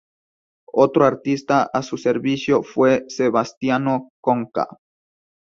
[0.73, 4.67] Otro artista a su servicio fue Sebastiano Conca.